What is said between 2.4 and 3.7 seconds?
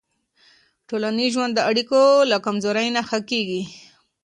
کمزورۍ نه ښه کېږي.